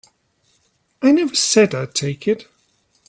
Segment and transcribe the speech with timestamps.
[1.03, 2.47] I never said I'd take it.